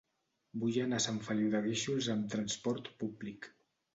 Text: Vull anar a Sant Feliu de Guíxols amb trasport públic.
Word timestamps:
Vull 0.61 0.79
anar 0.83 1.01
a 1.01 1.05
Sant 1.05 1.19
Feliu 1.27 1.51
de 1.55 1.61
Guíxols 1.67 2.09
amb 2.15 2.27
trasport 2.33 2.89
públic. 3.05 3.49